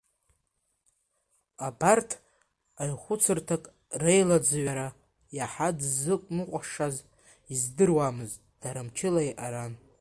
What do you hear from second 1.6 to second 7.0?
Абарҭ аҩ-хәыцырҭак реилаӡҩара иаҳа дзықәныҟәашаз